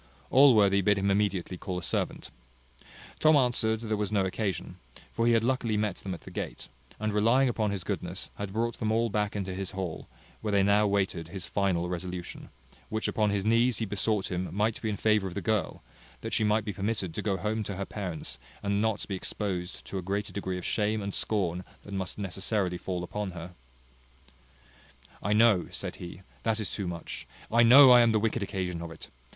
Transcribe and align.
Allworthy 0.31 0.81
bid 0.81 0.97
him 0.97 1.11
immediately 1.11 1.57
call 1.59 1.77
a 1.77 1.83
servant. 1.83 2.31
Tom 3.19 3.35
answered 3.35 3.81
there 3.81 3.95
was 3.95 4.11
no 4.11 4.25
occasion; 4.25 4.77
for 5.13 5.27
he 5.27 5.33
had 5.33 5.43
luckily 5.43 5.77
met 5.77 5.97
them 5.97 6.15
at 6.15 6.21
the 6.21 6.31
gate, 6.31 6.69
and 6.99 7.13
relying 7.13 7.47
upon 7.47 7.69
his 7.69 7.83
goodness, 7.83 8.31
had 8.37 8.51
brought 8.51 8.79
them 8.79 8.91
all 8.91 9.11
back 9.11 9.35
into 9.35 9.53
his 9.53 9.73
hall, 9.73 10.07
where 10.41 10.51
they 10.51 10.63
now 10.63 10.87
waited 10.87 11.27
his 11.27 11.45
final 11.45 11.87
resolution, 11.87 12.49
which 12.89 13.07
upon 13.07 13.29
his 13.29 13.45
knees 13.45 13.77
he 13.77 13.85
besought 13.85 14.31
him 14.31 14.49
might 14.51 14.81
be 14.81 14.89
in 14.89 14.97
favour 14.97 15.27
of 15.27 15.35
the 15.35 15.39
girl; 15.39 15.83
that 16.21 16.33
she 16.33 16.43
might 16.43 16.65
be 16.65 16.73
permitted 16.73 17.13
to 17.13 17.21
go 17.21 17.37
home 17.37 17.61
to 17.61 17.75
her 17.75 17.85
parents, 17.85 18.39
and 18.63 18.81
not 18.81 19.07
be 19.07 19.13
exposed 19.15 19.85
to 19.85 19.99
a 19.99 20.01
greater 20.01 20.33
degree 20.33 20.57
of 20.57 20.65
shame 20.65 21.03
and 21.03 21.13
scorn 21.13 21.63
than 21.83 21.95
must 21.95 22.17
necessarily 22.17 22.79
fall 22.79 23.03
upon 23.03 23.33
her. 23.33 23.51
"I 25.21 25.33
know," 25.33 25.67
said 25.69 25.97
he, 25.97 26.23
"that 26.41 26.59
is 26.59 26.71
too 26.71 26.87
much. 26.87 27.27
I 27.51 27.61
know 27.61 27.91
I 27.91 28.01
am 28.01 28.13
the 28.13 28.19
wicked 28.19 28.41
occasion 28.41 28.81
of 28.81 28.89
it. 28.89 29.09